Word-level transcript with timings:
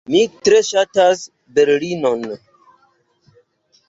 Mi 0.11 0.21
tre 0.47 0.61
ŝatas 0.69 1.19
Berlinon. 1.59 2.23